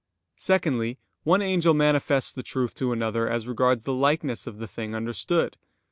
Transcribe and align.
Secondly, 0.39 0.97
one 1.21 1.43
angel 1.43 1.75
manifests 1.75 2.31
the 2.31 2.41
truth 2.41 2.73
to 2.73 2.91
another 2.91 3.29
as 3.29 3.47
regards 3.47 3.83
the 3.83 3.93
likeness 3.93 4.47
of 4.47 4.57
the 4.57 4.65
thing 4.67 4.95
understood. 4.95 5.57